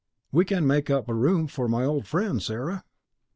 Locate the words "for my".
1.45-1.85